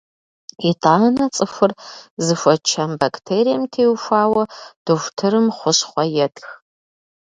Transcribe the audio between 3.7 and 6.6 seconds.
теухуауэ дохутырым хущхъуэ етх.